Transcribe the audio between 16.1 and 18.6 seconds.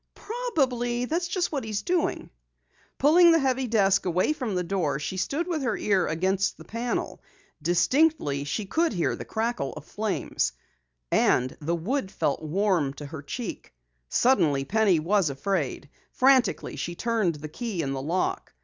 Frantically she turned the key in the lock.